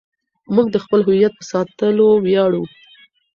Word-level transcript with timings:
موږ 0.55 0.67
د 0.71 0.77
خپل 0.83 0.99
هویت 1.07 1.33
په 1.37 1.43
ساتلو 1.51 2.07
ویاړو. 2.25 2.63